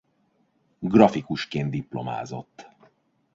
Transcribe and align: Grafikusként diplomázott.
Grafikusként 0.81 1.69
diplomázott. 1.71 2.67